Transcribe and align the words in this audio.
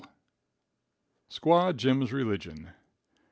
Squaw 1.29 1.75
Jim's 1.77 2.11
Religion. 2.11 2.71